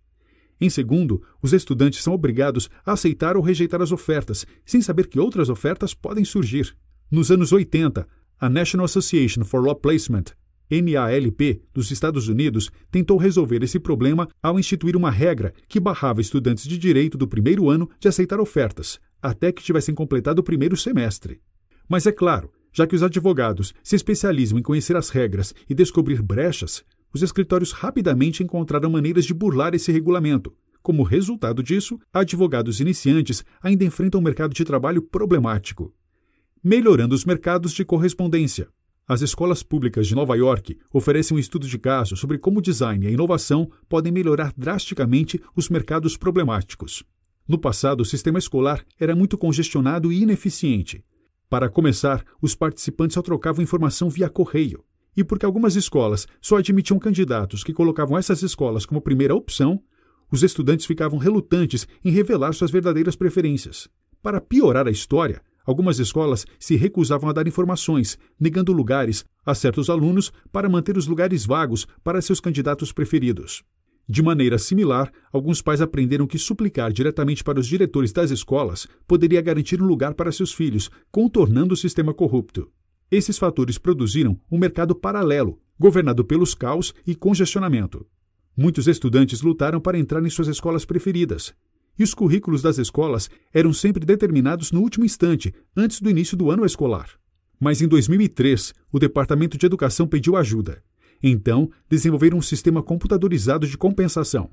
Em 0.60 0.70
segundo, 0.70 1.22
os 1.42 1.52
estudantes 1.52 2.02
são 2.02 2.14
obrigados 2.14 2.68
a 2.84 2.92
aceitar 2.92 3.36
ou 3.36 3.42
rejeitar 3.42 3.82
as 3.82 3.92
ofertas, 3.92 4.46
sem 4.64 4.80
saber 4.80 5.06
que 5.06 5.20
outras 5.20 5.48
ofertas 5.48 5.94
podem 5.94 6.24
surgir. 6.24 6.74
Nos 7.10 7.30
anos 7.30 7.52
80, 7.52 8.06
a 8.38 8.48
National 8.48 8.84
Association 8.84 9.44
for 9.44 9.62
Law 9.62 9.76
Placement, 9.76 10.24
NALP, 10.70 11.62
dos 11.72 11.90
Estados 11.90 12.28
Unidos, 12.28 12.70
tentou 12.90 13.16
resolver 13.16 13.62
esse 13.62 13.78
problema 13.78 14.28
ao 14.42 14.58
instituir 14.58 14.96
uma 14.96 15.10
regra 15.10 15.54
que 15.68 15.78
barrava 15.78 16.20
estudantes 16.20 16.66
de 16.66 16.76
direito 16.76 17.16
do 17.16 17.28
primeiro 17.28 17.70
ano 17.70 17.88
de 18.00 18.08
aceitar 18.08 18.40
ofertas, 18.40 18.98
até 19.22 19.52
que 19.52 19.62
tivessem 19.62 19.94
completado 19.94 20.40
o 20.40 20.44
primeiro 20.44 20.76
semestre. 20.76 21.40
Mas 21.88 22.06
é 22.06 22.12
claro, 22.12 22.50
já 22.76 22.86
que 22.86 22.94
os 22.94 23.02
advogados 23.02 23.72
se 23.82 23.96
especializam 23.96 24.58
em 24.58 24.62
conhecer 24.62 24.96
as 24.96 25.08
regras 25.08 25.54
e 25.66 25.74
descobrir 25.74 26.20
brechas, 26.20 26.84
os 27.10 27.22
escritórios 27.22 27.72
rapidamente 27.72 28.42
encontraram 28.42 28.90
maneiras 28.90 29.24
de 29.24 29.32
burlar 29.32 29.74
esse 29.74 29.90
regulamento. 29.90 30.54
Como 30.82 31.02
resultado 31.02 31.62
disso, 31.62 31.98
advogados 32.12 32.78
iniciantes 32.78 33.42
ainda 33.62 33.82
enfrentam 33.82 34.20
um 34.20 34.22
mercado 34.22 34.52
de 34.52 34.62
trabalho 34.62 35.00
problemático. 35.00 35.90
Melhorando 36.62 37.14
os 37.14 37.24
mercados 37.24 37.72
de 37.72 37.82
correspondência. 37.82 38.68
As 39.08 39.22
escolas 39.22 39.62
públicas 39.62 40.06
de 40.06 40.14
Nova 40.14 40.36
York 40.36 40.76
oferecem 40.92 41.34
um 41.34 41.40
estudo 41.40 41.66
de 41.66 41.78
caso 41.78 42.14
sobre 42.14 42.36
como 42.36 42.58
o 42.58 42.62
design 42.62 43.06
e 43.06 43.08
a 43.08 43.12
inovação 43.12 43.70
podem 43.88 44.12
melhorar 44.12 44.52
drasticamente 44.54 45.40
os 45.56 45.70
mercados 45.70 46.14
problemáticos. 46.14 47.02
No 47.48 47.56
passado, 47.56 48.02
o 48.02 48.04
sistema 48.04 48.38
escolar 48.38 48.84
era 49.00 49.16
muito 49.16 49.38
congestionado 49.38 50.12
e 50.12 50.20
ineficiente. 50.20 51.02
Para 51.48 51.68
começar, 51.68 52.24
os 52.42 52.56
participantes 52.56 53.14
só 53.14 53.22
trocavam 53.22 53.62
informação 53.62 54.10
via 54.10 54.28
correio. 54.28 54.84
E 55.16 55.22
porque 55.22 55.46
algumas 55.46 55.76
escolas 55.76 56.26
só 56.40 56.56
admitiam 56.56 56.98
candidatos 56.98 57.62
que 57.62 57.72
colocavam 57.72 58.18
essas 58.18 58.42
escolas 58.42 58.84
como 58.84 59.00
primeira 59.00 59.34
opção, 59.34 59.80
os 60.30 60.42
estudantes 60.42 60.86
ficavam 60.86 61.18
relutantes 61.18 61.86
em 62.04 62.10
revelar 62.10 62.52
suas 62.52 62.70
verdadeiras 62.70 63.14
preferências. 63.14 63.88
Para 64.20 64.40
piorar 64.40 64.88
a 64.88 64.90
história, 64.90 65.40
algumas 65.64 66.00
escolas 66.00 66.44
se 66.58 66.74
recusavam 66.74 67.30
a 67.30 67.32
dar 67.32 67.46
informações, 67.46 68.18
negando 68.38 68.72
lugares 68.72 69.24
a 69.44 69.54
certos 69.54 69.88
alunos 69.88 70.32
para 70.50 70.68
manter 70.68 70.98
os 70.98 71.06
lugares 71.06 71.46
vagos 71.46 71.86
para 72.02 72.20
seus 72.20 72.40
candidatos 72.40 72.92
preferidos. 72.92 73.62
De 74.08 74.22
maneira 74.22 74.56
similar, 74.56 75.12
alguns 75.32 75.60
pais 75.60 75.80
aprenderam 75.80 76.28
que 76.28 76.38
suplicar 76.38 76.92
diretamente 76.92 77.42
para 77.42 77.58
os 77.58 77.66
diretores 77.66 78.12
das 78.12 78.30
escolas 78.30 78.86
poderia 79.06 79.42
garantir 79.42 79.82
um 79.82 79.86
lugar 79.86 80.14
para 80.14 80.30
seus 80.30 80.52
filhos, 80.52 80.88
contornando 81.10 81.74
o 81.74 81.76
sistema 81.76 82.14
corrupto. 82.14 82.70
Esses 83.10 83.36
fatores 83.36 83.78
produziram 83.78 84.38
um 84.50 84.58
mercado 84.58 84.94
paralelo, 84.94 85.60
governado 85.78 86.24
pelos 86.24 86.54
caos 86.54 86.94
e 87.04 87.16
congestionamento. 87.16 88.06
Muitos 88.56 88.86
estudantes 88.86 89.42
lutaram 89.42 89.80
para 89.80 89.98
entrar 89.98 90.24
em 90.24 90.30
suas 90.30 90.46
escolas 90.46 90.84
preferidas, 90.84 91.52
e 91.98 92.04
os 92.04 92.14
currículos 92.14 92.62
das 92.62 92.78
escolas 92.78 93.28
eram 93.52 93.72
sempre 93.72 94.06
determinados 94.06 94.70
no 94.70 94.82
último 94.82 95.04
instante, 95.04 95.52
antes 95.76 96.00
do 96.00 96.08
início 96.08 96.36
do 96.36 96.50
ano 96.50 96.64
escolar. 96.64 97.10
Mas 97.58 97.82
em 97.82 97.88
2003, 97.88 98.72
o 98.92 98.98
Departamento 99.00 99.58
de 99.58 99.66
Educação 99.66 100.06
pediu 100.06 100.36
ajuda 100.36 100.82
então, 101.22 101.70
desenvolveram 101.88 102.38
um 102.38 102.42
sistema 102.42 102.82
computadorizado 102.82 103.66
de 103.66 103.76
compensação. 103.76 104.50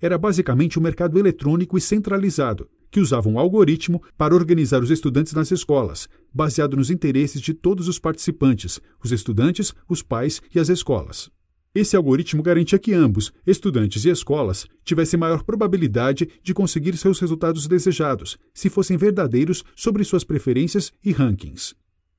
Era 0.00 0.18
basicamente 0.18 0.78
um 0.78 0.82
mercado 0.82 1.18
eletrônico 1.18 1.78
e 1.78 1.80
centralizado, 1.80 2.68
que 2.90 3.00
usava 3.00 3.28
um 3.28 3.38
algoritmo 3.38 4.02
para 4.18 4.34
organizar 4.34 4.82
os 4.82 4.90
estudantes 4.90 5.32
nas 5.32 5.50
escolas, 5.50 6.08
baseado 6.32 6.76
nos 6.76 6.90
interesses 6.90 7.40
de 7.40 7.54
todos 7.54 7.88
os 7.88 7.98
participantes, 7.98 8.80
os 9.02 9.12
estudantes, 9.12 9.72
os 9.88 10.02
pais 10.02 10.42
e 10.54 10.58
as 10.58 10.68
escolas. 10.68 11.30
Esse 11.74 11.96
algoritmo 11.96 12.42
garantia 12.42 12.78
que 12.78 12.92
ambos, 12.92 13.32
estudantes 13.46 14.04
e 14.04 14.10
escolas, 14.10 14.66
tivessem 14.84 15.18
maior 15.18 15.42
probabilidade 15.42 16.28
de 16.42 16.52
conseguir 16.52 16.94
seus 16.98 17.18
resultados 17.18 17.66
desejados, 17.66 18.36
se 18.52 18.68
fossem 18.68 18.98
verdadeiros 18.98 19.64
sobre 19.74 20.04
suas 20.04 20.22
preferências 20.22 20.92
e 21.02 21.12
rankings. 21.12 21.74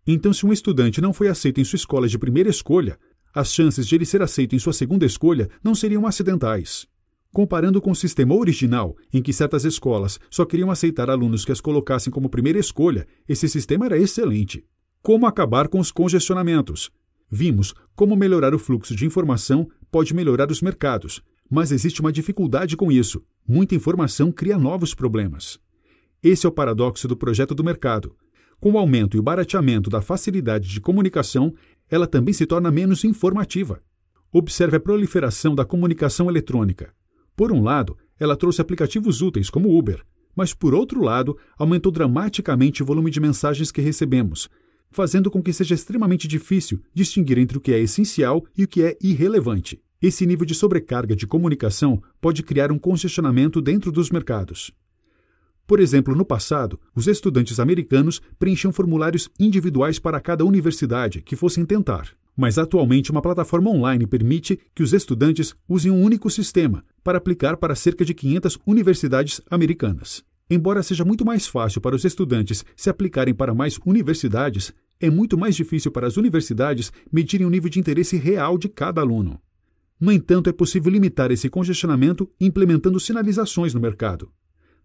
Então, 0.08 0.34
se 0.34 0.46
um 0.46 0.52
estudante 0.52 1.00
não 1.00 1.14
foi 1.14 1.28
aceito 1.28 1.62
em 1.62 1.64
sua 1.64 1.78
escola 1.78 2.08
de 2.08 2.18
primeira 2.18 2.50
escolha, 2.50 2.98
as 3.34 3.54
chances 3.54 3.88
de 3.88 3.96
ele 3.96 4.06
ser 4.06 4.22
aceito 4.22 4.56
em 4.56 4.60
sua 4.60 4.74
segunda 4.74 5.06
escolha 5.06 5.50
não 5.64 5.74
seriam 5.74 6.06
acidentais. 6.06 6.88
Comparando 7.32 7.82
com 7.82 7.90
o 7.90 7.96
sistema 7.96 8.36
original, 8.36 8.96
em 9.12 9.22
que 9.22 9.34
certas 9.34 9.66
escolas 9.66 10.20
só 10.30 10.46
queriam 10.46 10.70
aceitar 10.70 11.10
alunos 11.10 11.44
que 11.44 11.52
as 11.52 11.60
colocassem 11.60 12.14
como 12.14 12.30
primeira 12.30 12.60
escolha, 12.60 13.08
esse 13.28 13.50
sistema 13.50 13.88
era 13.88 13.98
excelente. 13.98 14.64
Como 15.02 15.26
acabar 15.26 15.68
com 15.68 15.80
os 15.80 15.92
congestionamentos? 15.92 16.92
Vimos 17.30 17.74
como 17.96 18.16
melhorar 18.16 18.54
o 18.54 18.60
fluxo 18.60 18.96
de 18.96 19.08
informação 19.08 19.68
pode 19.92 20.14
melhorar 20.14 20.52
os 20.52 20.62
mercados, 20.62 21.24
mas 21.50 21.72
existe 21.72 22.02
uma 22.02 22.12
dificuldade 22.12 22.78
com 22.78 22.92
isso. 22.92 23.24
Muita 23.48 23.74
informação 23.74 24.32
cria 24.32 24.58
novos 24.58 24.94
problemas. 24.94 25.60
Esse 26.22 26.46
é 26.46 26.50
o 26.50 26.52
paradoxo 26.52 27.08
do 27.08 27.18
projeto 27.18 27.56
do 27.56 27.64
mercado. 27.64 28.16
Com 28.64 28.72
o 28.72 28.78
aumento 28.78 29.18
e 29.18 29.20
o 29.20 29.22
barateamento 29.22 29.90
da 29.90 30.02
facilidade 30.02 30.70
de 30.70 30.80
comunicação, 30.80 31.54
ela 31.90 32.08
também 32.08 32.34
se 32.34 32.46
torna 32.46 32.72
menos 32.72 33.04
informativa. 33.04 33.84
Observe 34.32 34.78
a 34.78 34.80
proliferação 34.80 35.54
da 35.54 35.66
comunicação 35.66 36.30
eletrônica. 36.30 36.94
Por 37.36 37.52
um 37.52 37.62
lado, 37.62 37.98
ela 38.18 38.38
trouxe 38.38 38.62
aplicativos 38.62 39.22
úteis 39.22 39.50
como 39.50 39.78
Uber, 39.78 40.02
mas 40.34 40.54
por 40.54 40.74
outro 40.74 41.04
lado, 41.04 41.38
aumentou 41.58 41.92
dramaticamente 41.92 42.82
o 42.82 42.86
volume 42.86 43.12
de 43.12 43.20
mensagens 43.20 43.70
que 43.70 43.82
recebemos, 43.82 44.50
fazendo 44.90 45.30
com 45.30 45.44
que 45.44 45.52
seja 45.52 45.76
extremamente 45.76 46.26
difícil 46.26 46.82
distinguir 46.94 47.40
entre 47.40 47.58
o 47.58 47.62
que 47.62 47.74
é 47.74 47.80
essencial 47.82 48.46
e 48.58 48.64
o 48.64 48.68
que 48.70 48.82
é 48.82 48.98
irrelevante. 49.02 49.84
Esse 50.02 50.26
nível 50.26 50.46
de 50.46 50.56
sobrecarga 50.56 51.18
de 51.18 51.28
comunicação 51.28 52.02
pode 52.22 52.42
criar 52.42 52.72
um 52.72 52.80
congestionamento 52.80 53.62
dentro 53.62 53.92
dos 53.92 54.10
mercados. 54.10 54.72
Por 55.66 55.80
exemplo, 55.80 56.16
no 56.16 56.26
passado, 56.26 56.80
os 56.94 57.08
estudantes 57.08 57.60
americanos 57.60 58.22
preenchiam 58.38 58.74
formulários 58.74 59.30
individuais 59.40 59.98
para 59.98 60.20
cada 60.20 60.44
universidade 60.44 61.22
que 61.22 61.36
fossem 61.36 61.66
tentar. 61.66 62.10
Mas 62.36 62.58
atualmente, 62.58 63.12
uma 63.12 63.22
plataforma 63.22 63.70
online 63.70 64.08
permite 64.08 64.60
que 64.76 64.84
os 64.84 64.92
estudantes 64.92 65.56
usem 65.70 65.92
um 65.92 66.02
único 66.02 66.30
sistema 66.30 66.84
para 67.04 67.18
aplicar 67.18 67.58
para 67.58 67.76
cerca 67.76 68.04
de 68.04 68.14
500 68.14 68.60
universidades 68.66 69.40
americanas. 69.50 70.24
Embora 70.50 70.84
seja 70.84 71.06
muito 71.06 71.26
mais 71.26 71.48
fácil 71.48 71.80
para 71.80 71.96
os 71.96 72.04
estudantes 72.04 72.66
se 72.76 72.90
aplicarem 72.90 73.34
para 73.34 73.54
mais 73.54 73.80
universidades, 73.86 74.74
é 75.00 75.10
muito 75.10 75.38
mais 75.38 75.56
difícil 75.56 75.92
para 75.92 76.08
as 76.08 76.18
universidades 76.18 76.92
medirem 77.12 77.48
o 77.48 77.50
nível 77.50 77.70
de 77.70 77.80
interesse 77.80 78.18
real 78.18 78.58
de 78.58 78.68
cada 78.68 79.00
aluno. 79.00 79.40
No 80.00 80.12
entanto, 80.12 80.50
é 80.50 80.54
possível 80.54 80.92
limitar 80.92 81.32
esse 81.32 81.50
congestionamento 81.50 82.30
implementando 82.40 83.00
sinalizações 83.00 83.74
no 83.74 83.80
mercado. 83.80 84.30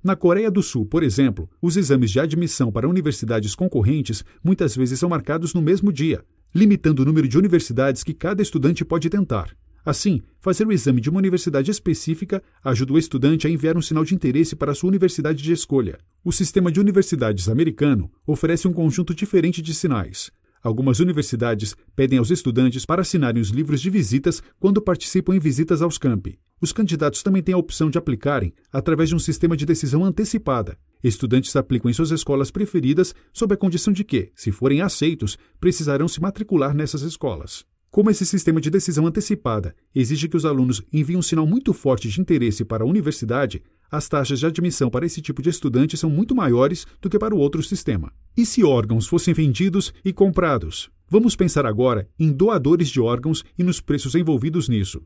Na 0.03 0.15
Coreia 0.15 0.49
do 0.49 0.63
Sul, 0.63 0.87
por 0.87 1.03
exemplo, 1.03 1.51
os 1.61 1.77
exames 1.77 2.13
de 2.13 2.21
admissão 2.21 2.71
para 2.71 2.89
universidades 2.89 3.55
concorrentes 3.57 4.25
muitas 4.45 4.77
vezes 4.77 5.01
são 5.01 5.09
marcados 5.09 5.53
no 5.53 5.61
mesmo 5.61 5.93
dia, 5.93 6.25
limitando 6.55 7.03
o 7.03 7.05
número 7.05 7.27
de 7.27 7.37
universidades 7.37 8.05
que 8.05 8.15
cada 8.15 8.41
estudante 8.41 8.85
pode 8.85 9.11
tentar. 9.11 9.57
Assim, 9.85 10.23
fazer 10.39 10.67
o 10.67 10.73
exame 10.73 11.01
de 11.01 11.11
uma 11.11 11.19
universidade 11.19 11.71
específica 11.71 12.43
ajuda 12.63 12.93
o 12.93 12.99
estudante 12.99 13.47
a 13.47 13.51
enviar 13.51 13.77
um 13.77 13.83
sinal 13.83 14.05
de 14.05 14.15
interesse 14.15 14.55
para 14.55 14.75
sua 14.75 14.89
universidade 14.89 15.43
de 15.43 15.53
escolha. 15.53 15.99
O 16.25 16.31
sistema 16.31 16.71
de 16.71 16.79
universidades 16.79 17.49
americano 17.49 18.11
oferece 18.27 18.69
um 18.69 18.73
conjunto 18.73 19.13
diferente 19.13 19.61
de 19.61 19.75
sinais. 19.75 20.31
Algumas 20.63 21.01
universidades 21.01 21.75
pedem 21.97 22.19
aos 22.19 22.31
estudantes 22.31 22.85
para 22.85 23.03
assinarem 23.03 23.41
os 23.41 23.49
livros 23.49 23.81
de 23.81 23.91
visitas 23.91 24.43
quando 24.61 24.83
participam 24.83 25.35
em 25.35 25.41
visitas 25.41 25.83
aos 25.83 25.99
campi. 25.99 26.39
Os 26.61 26.73
candidatos 26.73 27.23
também 27.23 27.43
têm 27.43 27.55
a 27.55 27.59
opção 27.59 27.89
de 27.89 27.99
aplicarem 27.99 28.53
através 28.73 29.09
de 29.09 29.15
um 29.15 29.19
sistema 29.19 29.57
de 29.57 29.65
decisão 29.65 30.05
antecipada. 30.05 30.77
Estudantes 31.03 31.55
aplicam 31.55 31.91
em 31.91 31.95
suas 31.95 32.11
escolas 32.11 32.51
preferidas 32.51 33.15
sob 33.33 33.55
a 33.55 33.57
condição 33.57 33.93
de 33.93 34.03
que, 34.03 34.33
se 34.35 34.51
forem 34.51 34.81
aceitos, 34.81 35.39
precisarão 35.61 36.09
se 36.09 36.21
matricular 36.21 36.75
nessas 36.75 37.03
escolas. 37.03 37.65
Como 37.91 38.11
esse 38.11 38.27
sistema 38.27 38.61
de 38.61 38.71
decisão 38.71 39.07
antecipada 39.07 39.75
exige 39.95 40.29
que 40.29 40.37
os 40.37 40.45
alunos 40.45 40.83
enviem 40.93 41.19
um 41.19 41.23
sinal 41.23 41.47
muito 41.47 41.73
forte 41.73 42.09
de 42.09 42.21
interesse 42.21 42.65
para 42.65 42.85
a 42.85 42.87
universidade, 42.87 43.63
as 43.91 44.09
taxas 44.09 44.39
de 44.39 44.47
admissão 44.47 44.91
para 44.91 45.07
esse 45.07 45.23
tipo 45.23 45.41
de 45.41 45.49
estudante 45.49 45.97
são 45.97 46.11
muito 46.11 46.35
maiores 46.35 46.87
do 47.01 47.09
que 47.09 47.19
para 47.19 47.35
o 47.35 47.39
outro 47.39 47.63
sistema. 47.63 48.13
E 48.37 48.45
se 48.45 48.63
órgãos 48.63 49.07
fossem 49.07 49.33
vendidos 49.33 49.95
e 50.05 50.13
comprados? 50.13 50.91
Vamos 51.09 51.35
pensar 51.35 51.65
agora 51.65 52.07
em 52.19 52.31
doadores 52.31 52.91
de 52.91 53.01
órgãos 53.01 53.43
e 53.59 53.63
nos 53.63 53.81
preços 53.81 54.15
envolvidos 54.15 54.69
nisso. 54.69 55.03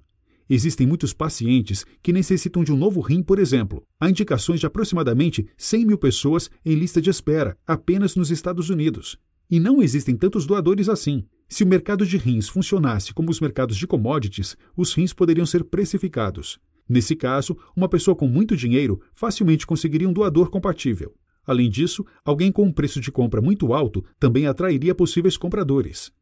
Existem 0.48 0.86
muitos 0.86 1.12
pacientes 1.12 1.84
que 2.02 2.12
necessitam 2.12 2.64
de 2.64 2.72
um 2.72 2.76
novo 2.76 3.00
rim, 3.00 3.22
por 3.22 3.38
exemplo. 3.38 3.86
Há 3.98 4.10
indicações 4.10 4.60
de 4.60 4.66
aproximadamente 4.66 5.46
100 5.56 5.86
mil 5.86 5.98
pessoas 5.98 6.50
em 6.64 6.74
lista 6.74 7.00
de 7.00 7.10
espera 7.10 7.56
apenas 7.66 8.16
nos 8.16 8.30
Estados 8.30 8.70
Unidos. 8.70 9.18
E 9.50 9.60
não 9.60 9.82
existem 9.82 10.16
tantos 10.16 10.46
doadores 10.46 10.88
assim. 10.88 11.24
Se 11.48 11.62
o 11.62 11.66
mercado 11.66 12.06
de 12.06 12.16
rins 12.16 12.48
funcionasse 12.48 13.12
como 13.12 13.30
os 13.30 13.40
mercados 13.40 13.76
de 13.76 13.86
commodities, 13.86 14.56
os 14.76 14.94
rins 14.94 15.12
poderiam 15.12 15.44
ser 15.44 15.64
precificados. 15.64 16.58
Nesse 16.88 17.14
caso, 17.14 17.56
uma 17.76 17.88
pessoa 17.88 18.16
com 18.16 18.26
muito 18.26 18.56
dinheiro 18.56 19.00
facilmente 19.14 19.66
conseguiria 19.66 20.08
um 20.08 20.12
doador 20.12 20.50
compatível. 20.50 21.14
Além 21.46 21.68
disso, 21.68 22.04
alguém 22.24 22.52
com 22.52 22.64
um 22.64 22.72
preço 22.72 23.00
de 23.00 23.10
compra 23.10 23.40
muito 23.40 23.72
alto 23.72 24.04
também 24.18 24.46
atrairia 24.46 24.94
possíveis 24.94 25.36
compradores. 25.36 26.12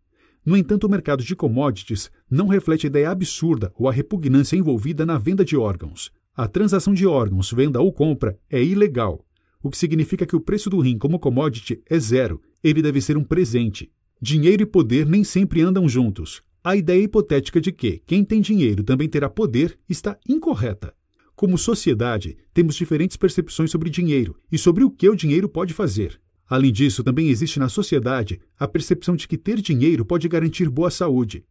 No 0.44 0.56
entanto, 0.56 0.86
o 0.86 0.90
mercado 0.90 1.22
de 1.22 1.36
commodities 1.36 2.10
não 2.30 2.46
reflete 2.48 2.86
a 2.86 2.88
ideia 2.88 3.10
absurda 3.10 3.72
ou 3.76 3.88
a 3.88 3.92
repugnância 3.92 4.56
envolvida 4.56 5.04
na 5.04 5.18
venda 5.18 5.44
de 5.44 5.56
órgãos. 5.56 6.10
A 6.34 6.48
transação 6.48 6.94
de 6.94 7.06
órgãos, 7.06 7.52
venda 7.52 7.80
ou 7.80 7.92
compra, 7.92 8.38
é 8.48 8.62
ilegal, 8.62 9.24
o 9.62 9.68
que 9.68 9.76
significa 9.76 10.24
que 10.24 10.34
o 10.34 10.40
preço 10.40 10.70
do 10.70 10.80
rim 10.80 10.96
como 10.96 11.18
commodity 11.18 11.82
é 11.88 11.98
zero, 11.98 12.40
ele 12.64 12.80
deve 12.80 13.00
ser 13.00 13.16
um 13.16 13.24
presente. 13.24 13.90
Dinheiro 14.20 14.62
e 14.62 14.66
poder 14.66 15.06
nem 15.06 15.22
sempre 15.22 15.60
andam 15.60 15.86
juntos. 15.88 16.42
A 16.64 16.76
ideia 16.76 17.02
hipotética 17.02 17.60
de 17.60 17.70
que 17.70 18.02
quem 18.06 18.24
tem 18.24 18.40
dinheiro 18.40 18.82
também 18.82 19.08
terá 19.08 19.28
poder 19.28 19.78
está 19.88 20.18
incorreta. 20.26 20.94
Como 21.36 21.58
sociedade, 21.58 22.36
temos 22.52 22.74
diferentes 22.74 23.16
percepções 23.16 23.70
sobre 23.70 23.90
dinheiro 23.90 24.36
e 24.50 24.58
sobre 24.58 24.84
o 24.84 24.90
que 24.90 25.08
o 25.08 25.16
dinheiro 25.16 25.48
pode 25.48 25.74
fazer. 25.74 26.20
Além 26.50 26.72
disso, 26.72 27.04
também 27.04 27.28
existe 27.28 27.60
na 27.60 27.68
sociedade 27.68 28.40
a 28.58 28.66
percepção 28.66 29.14
de 29.14 29.28
que 29.28 29.38
ter 29.38 29.60
dinheiro 29.60 30.04
pode 30.04 30.26
garantir 30.28 30.68
boa 30.68 30.90
saúde. 30.90 31.44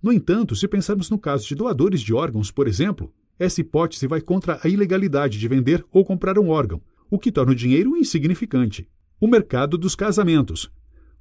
No 0.00 0.12
entanto, 0.12 0.54
se 0.54 0.68
pensarmos 0.68 1.10
no 1.10 1.18
caso 1.18 1.44
de 1.44 1.56
doadores 1.56 2.00
de 2.00 2.14
órgãos, 2.14 2.52
por 2.52 2.68
exemplo, 2.68 3.12
essa 3.36 3.60
hipótese 3.60 4.06
vai 4.06 4.20
contra 4.20 4.60
a 4.62 4.68
ilegalidade 4.68 5.40
de 5.40 5.48
vender 5.48 5.84
ou 5.90 6.04
comprar 6.04 6.38
um 6.38 6.50
órgão, 6.50 6.80
o 7.10 7.18
que 7.18 7.32
torna 7.32 7.50
o 7.50 7.54
dinheiro 7.54 7.96
insignificante. 7.96 8.88
O 9.20 9.26
mercado 9.26 9.76
dos 9.76 9.96
casamentos. 9.96 10.70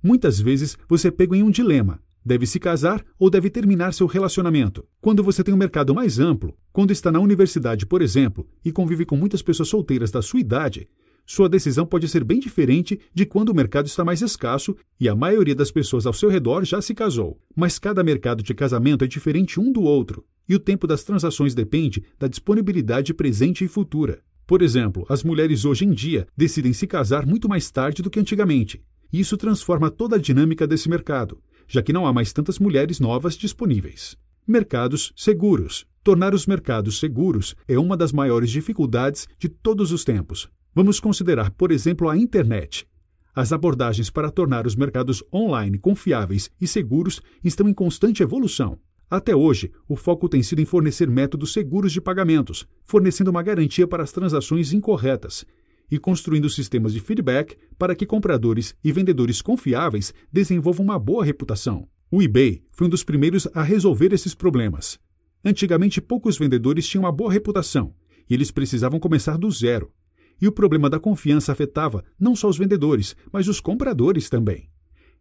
Muitas 0.03 0.39
vezes 0.39 0.77
você 0.87 1.07
é 1.07 1.11
pego 1.11 1.33
em 1.33 1.41
um 1.41 1.49
dilema. 1.49 1.99
Deve 2.23 2.45
se 2.45 2.59
casar 2.59 3.03
ou 3.17 3.31
deve 3.31 3.49
terminar 3.49 3.95
seu 3.95 4.05
relacionamento? 4.05 4.85
Quando 5.01 5.23
você 5.23 5.43
tem 5.43 5.53
um 5.53 5.57
mercado 5.57 5.95
mais 5.95 6.19
amplo, 6.19 6.55
quando 6.71 6.91
está 6.91 7.11
na 7.11 7.19
universidade, 7.19 7.87
por 7.87 8.01
exemplo, 8.01 8.47
e 8.63 8.71
convive 8.71 9.05
com 9.05 9.17
muitas 9.17 9.41
pessoas 9.41 9.69
solteiras 9.69 10.11
da 10.11 10.21
sua 10.21 10.39
idade, 10.39 10.87
sua 11.25 11.47
decisão 11.47 11.85
pode 11.85 12.07
ser 12.07 12.23
bem 12.23 12.39
diferente 12.39 12.99
de 13.13 13.25
quando 13.25 13.49
o 13.49 13.55
mercado 13.55 13.85
está 13.85 14.03
mais 14.03 14.21
escasso 14.21 14.75
e 14.99 15.07
a 15.07 15.15
maioria 15.15 15.55
das 15.55 15.71
pessoas 15.71 16.05
ao 16.05 16.13
seu 16.13 16.29
redor 16.29 16.63
já 16.65 16.81
se 16.81 16.93
casou. 16.93 17.39
Mas 17.55 17.79
cada 17.79 18.03
mercado 18.03 18.43
de 18.43 18.53
casamento 18.53 19.03
é 19.03 19.07
diferente 19.07 19.59
um 19.59 19.71
do 19.71 19.81
outro, 19.81 20.25
e 20.47 20.55
o 20.55 20.59
tempo 20.59 20.85
das 20.85 21.03
transações 21.03 21.55
depende 21.55 22.03
da 22.19 22.27
disponibilidade 22.27 23.13
presente 23.13 23.63
e 23.63 23.67
futura. 23.67 24.21
Por 24.45 24.61
exemplo, 24.61 25.05
as 25.07 25.23
mulheres 25.23 25.63
hoje 25.63 25.85
em 25.85 25.91
dia 25.91 26.27
decidem 26.35 26.73
se 26.73 26.85
casar 26.85 27.25
muito 27.25 27.47
mais 27.47 27.71
tarde 27.71 28.01
do 28.01 28.09
que 28.09 28.19
antigamente, 28.19 28.81
isso 29.13 29.37
transforma 29.37 29.91
toda 29.91 30.15
a 30.15 30.19
dinâmica 30.19 30.65
desse 30.65 30.89
mercado, 30.89 31.39
já 31.67 31.83
que 31.83 31.93
não 31.93 32.07
há 32.07 32.11
mais 32.11 32.33
tantas 32.33 32.57
mulheres 32.57 32.99
novas 32.99 33.37
disponíveis. 33.37 34.17
Mercados 34.45 35.13
seguros. 35.15 35.85
Tornar 36.03 36.33
os 36.33 36.47
mercados 36.47 36.99
seguros 36.99 37.55
é 37.67 37.77
uma 37.77 37.95
das 37.95 38.11
maiores 38.11 38.49
dificuldades 38.49 39.27
de 39.37 39.47
todos 39.47 39.91
os 39.91 40.03
tempos. 40.03 40.49
Vamos 40.75 40.99
considerar, 40.99 41.51
por 41.51 41.71
exemplo, 41.71 42.09
a 42.09 42.17
internet. 42.17 42.87
As 43.35 43.51
abordagens 43.51 44.09
para 44.09 44.31
tornar 44.31 44.65
os 44.65 44.75
mercados 44.75 45.23
online 45.31 45.77
confiáveis 45.77 46.49
e 46.59 46.67
seguros 46.67 47.21
estão 47.43 47.69
em 47.69 47.73
constante 47.73 48.23
evolução. 48.23 48.79
Até 49.09 49.35
hoje, 49.35 49.71
o 49.87 49.95
foco 49.95 50.27
tem 50.27 50.41
sido 50.41 50.61
em 50.61 50.65
fornecer 50.65 51.07
métodos 51.07 51.53
seguros 51.53 51.91
de 51.91 52.01
pagamentos, 52.01 52.65
fornecendo 52.83 53.29
uma 53.29 53.43
garantia 53.43 53.87
para 53.87 54.01
as 54.01 54.11
transações 54.11 54.73
incorretas 54.73 55.45
e 55.91 55.99
construindo 55.99 56.49
sistemas 56.49 56.93
de 56.93 56.99
feedback 56.99 57.55
para 57.77 57.95
que 57.95 58.05
compradores 58.05 58.73
e 58.83 58.91
vendedores 58.91 59.41
confiáveis 59.41 60.11
desenvolvam 60.31 60.85
uma 60.85 60.97
boa 60.97 61.23
reputação. 61.23 61.87
O 62.09 62.21
eBay 62.21 62.63
foi 62.71 62.87
um 62.87 62.89
dos 62.89 63.03
primeiros 63.03 63.47
a 63.53 63.61
resolver 63.61 64.11
esses 64.13 64.33
problemas. 64.33 64.99
Antigamente, 65.45 66.01
poucos 66.01 66.37
vendedores 66.37 66.87
tinham 66.87 67.03
uma 67.03 67.11
boa 67.11 67.31
reputação 67.31 67.93
e 68.27 68.33
eles 68.33 68.49
precisavam 68.49 68.99
começar 68.99 69.37
do 69.37 69.51
zero. 69.51 69.91
E 70.41 70.47
o 70.47 70.51
problema 70.51 70.89
da 70.89 70.99
confiança 70.99 71.51
afetava 71.51 72.03
não 72.19 72.35
só 72.35 72.49
os 72.49 72.57
vendedores, 72.57 73.15
mas 73.31 73.47
os 73.47 73.59
compradores 73.59 74.29
também. 74.29 74.69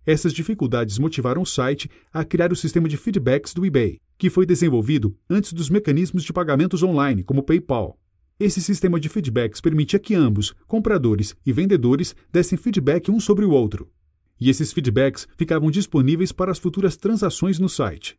Essas 0.04 0.33
dificuldades 0.33 0.99
motivaram 0.99 1.42
o 1.42 1.47
site 1.47 1.88
a 2.12 2.25
criar 2.25 2.52
o 2.52 2.57
sistema 2.57 2.88
de 2.88 2.97
feedbacks 2.97 3.54
do 3.54 3.64
eBay, 3.64 4.00
que 4.19 4.28
foi 4.28 4.45
desenvolvido 4.45 5.16
antes 5.31 5.52
dos 5.52 5.71
mecanismos 5.71 6.25
de 6.25 6.33
pagamentos 6.33 6.83
online, 6.83 7.23
como 7.23 7.40
o 7.40 7.45
PayPal. 7.45 7.99
Esse 8.38 8.61
sistema 8.61 8.99
de 8.99 9.09
feedbacks 9.09 9.61
permitia 9.61 10.00
que 10.00 10.14
ambos, 10.14 10.52
compradores 10.66 11.37
e 11.47 11.52
vendedores, 11.52 12.16
dessem 12.33 12.59
feedback 12.59 13.11
um 13.11 13.21
sobre 13.21 13.45
o 13.45 13.50
outro. 13.50 13.88
E 14.40 14.50
esses 14.50 14.73
feedbacks 14.73 15.28
ficavam 15.37 15.71
disponíveis 15.71 16.33
para 16.33 16.50
as 16.50 16.59
futuras 16.59 16.97
transações 16.97 17.61
no 17.61 17.69
site. 17.69 18.19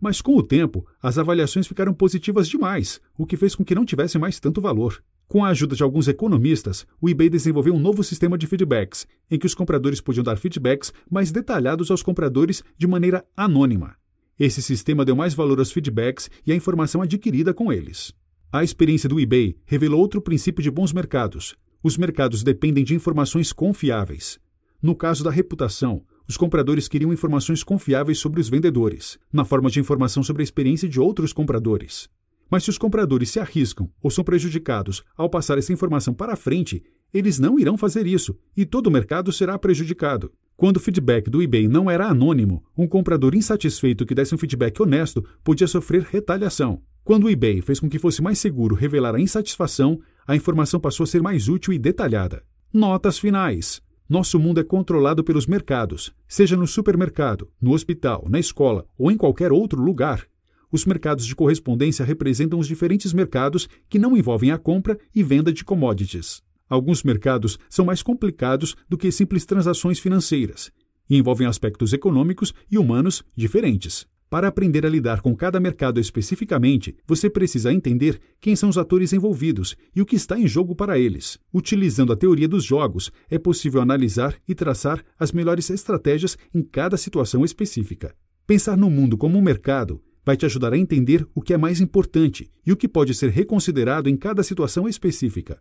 Mas 0.00 0.22
com 0.22 0.34
o 0.36 0.42
tempo, 0.42 0.86
as 1.02 1.18
avaliações 1.18 1.66
ficaram 1.66 1.92
positivas 1.92 2.48
demais, 2.48 3.00
o 3.18 3.26
que 3.26 3.36
fez 3.36 3.54
com 3.54 3.64
que 3.64 3.74
não 3.74 3.84
tivesse 3.84 4.18
mais 4.18 4.40
tanto 4.40 4.60
valor. 4.60 5.02
Com 5.28 5.44
a 5.44 5.48
ajuda 5.48 5.76
de 5.76 5.82
alguns 5.82 6.08
economistas, 6.08 6.86
o 6.98 7.06
eBay 7.06 7.28
desenvolveu 7.28 7.74
um 7.74 7.78
novo 7.78 8.02
sistema 8.02 8.38
de 8.38 8.46
feedbacks, 8.46 9.06
em 9.30 9.38
que 9.38 9.44
os 9.44 9.54
compradores 9.54 10.00
podiam 10.00 10.24
dar 10.24 10.38
feedbacks 10.38 10.90
mais 11.10 11.30
detalhados 11.30 11.90
aos 11.90 12.02
compradores 12.02 12.64
de 12.78 12.86
maneira 12.86 13.22
anônima. 13.36 13.94
Esse 14.40 14.62
sistema 14.62 15.04
deu 15.04 15.14
mais 15.14 15.34
valor 15.34 15.58
aos 15.58 15.70
feedbacks 15.70 16.30
e 16.46 16.52
à 16.52 16.54
informação 16.54 17.02
adquirida 17.02 17.52
com 17.52 17.70
eles. 17.70 18.14
A 18.50 18.64
experiência 18.64 19.06
do 19.06 19.20
eBay 19.20 19.54
revelou 19.66 20.00
outro 20.00 20.22
princípio 20.22 20.62
de 20.62 20.70
bons 20.70 20.94
mercados. 20.94 21.54
Os 21.82 21.98
mercados 21.98 22.42
dependem 22.42 22.82
de 22.82 22.94
informações 22.94 23.52
confiáveis. 23.52 24.40
No 24.80 24.94
caso 24.94 25.22
da 25.22 25.30
reputação, 25.30 26.06
os 26.26 26.38
compradores 26.38 26.88
queriam 26.88 27.12
informações 27.12 27.62
confiáveis 27.62 28.18
sobre 28.18 28.40
os 28.40 28.48
vendedores, 28.48 29.18
na 29.30 29.44
forma 29.44 29.68
de 29.68 29.78
informação 29.78 30.22
sobre 30.22 30.40
a 30.40 30.44
experiência 30.44 30.88
de 30.88 30.98
outros 30.98 31.34
compradores. 31.34 32.08
Mas 32.50 32.64
se 32.64 32.70
os 32.70 32.78
compradores 32.78 33.30
se 33.30 33.40
arriscam 33.40 33.90
ou 34.02 34.10
são 34.10 34.24
prejudicados 34.24 35.02
ao 35.16 35.28
passar 35.28 35.58
essa 35.58 35.72
informação 35.72 36.14
para 36.14 36.36
frente, 36.36 36.82
eles 37.12 37.38
não 37.38 37.58
irão 37.58 37.76
fazer 37.76 38.06
isso 38.06 38.36
e 38.56 38.64
todo 38.64 38.88
o 38.88 38.90
mercado 38.90 39.32
será 39.32 39.58
prejudicado. 39.58 40.32
Quando 40.56 40.78
o 40.78 40.80
feedback 40.80 41.30
do 41.30 41.40
eBay 41.40 41.68
não 41.68 41.90
era 41.90 42.08
anônimo, 42.08 42.64
um 42.76 42.86
comprador 42.86 43.34
insatisfeito 43.34 44.04
que 44.04 44.14
desse 44.14 44.34
um 44.34 44.38
feedback 44.38 44.80
honesto 44.82 45.24
podia 45.44 45.68
sofrer 45.68 46.02
retaliação. 46.02 46.82
Quando 47.04 47.24
o 47.24 47.30
eBay 47.30 47.62
fez 47.62 47.78
com 47.78 47.88
que 47.88 47.98
fosse 47.98 48.20
mais 48.20 48.38
seguro 48.38 48.74
revelar 48.74 49.14
a 49.14 49.20
insatisfação, 49.20 50.00
a 50.26 50.34
informação 50.34 50.80
passou 50.80 51.04
a 51.04 51.06
ser 51.06 51.22
mais 51.22 51.48
útil 51.48 51.72
e 51.72 51.78
detalhada. 51.78 52.42
Notas 52.72 53.18
finais. 53.18 53.80
Nosso 54.08 54.38
mundo 54.38 54.58
é 54.58 54.64
controlado 54.64 55.22
pelos 55.22 55.46
mercados, 55.46 56.12
seja 56.26 56.56
no 56.56 56.66
supermercado, 56.66 57.48
no 57.60 57.72
hospital, 57.72 58.26
na 58.28 58.38
escola 58.38 58.84
ou 58.98 59.10
em 59.10 59.16
qualquer 59.16 59.52
outro 59.52 59.80
lugar. 59.80 60.26
Os 60.70 60.84
mercados 60.84 61.26
de 61.26 61.34
correspondência 61.34 62.04
representam 62.04 62.58
os 62.58 62.66
diferentes 62.66 63.12
mercados 63.12 63.68
que 63.88 63.98
não 63.98 64.16
envolvem 64.16 64.50
a 64.50 64.58
compra 64.58 64.98
e 65.14 65.22
venda 65.22 65.52
de 65.52 65.64
commodities. 65.64 66.42
Alguns 66.68 67.02
mercados 67.02 67.58
são 67.70 67.84
mais 67.86 68.02
complicados 68.02 68.76
do 68.88 68.98
que 68.98 69.10
simples 69.10 69.46
transações 69.46 69.98
financeiras 69.98 70.70
e 71.08 71.16
envolvem 71.16 71.46
aspectos 71.46 71.94
econômicos 71.94 72.52
e 72.70 72.76
humanos 72.76 73.24
diferentes. 73.34 74.06
Para 74.28 74.48
aprender 74.48 74.84
a 74.84 74.90
lidar 74.90 75.22
com 75.22 75.34
cada 75.34 75.58
mercado 75.58 75.98
especificamente, 75.98 76.94
você 77.06 77.30
precisa 77.30 77.72
entender 77.72 78.20
quem 78.38 78.54
são 78.54 78.68
os 78.68 78.76
atores 78.76 79.14
envolvidos 79.14 79.74
e 79.96 80.02
o 80.02 80.04
que 80.04 80.16
está 80.16 80.38
em 80.38 80.46
jogo 80.46 80.74
para 80.74 80.98
eles. 80.98 81.38
Utilizando 81.52 82.12
a 82.12 82.16
teoria 82.16 82.46
dos 82.46 82.62
jogos, 82.62 83.10
é 83.30 83.38
possível 83.38 83.80
analisar 83.80 84.36
e 84.46 84.54
traçar 84.54 85.02
as 85.18 85.32
melhores 85.32 85.70
estratégias 85.70 86.36
em 86.54 86.62
cada 86.62 86.98
situação 86.98 87.42
específica. 87.42 88.14
Pensar 88.46 88.76
no 88.76 88.90
mundo 88.90 89.16
como 89.16 89.38
um 89.38 89.42
mercado 89.42 90.02
vai 90.28 90.36
te 90.36 90.44
ajudar 90.44 90.74
a 90.74 90.76
entender 90.76 91.26
o 91.34 91.40
que 91.40 91.54
é 91.54 91.56
mais 91.56 91.80
importante 91.80 92.50
e 92.66 92.70
o 92.70 92.76
que 92.76 92.86
pode 92.86 93.14
ser 93.14 93.30
reconsiderado 93.30 94.10
em 94.10 94.16
cada 94.16 94.42
situação 94.42 94.86
específica. 94.86 95.58